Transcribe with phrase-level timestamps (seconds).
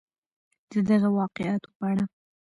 [0.71, 2.05] د دغه واقعاتو په اړه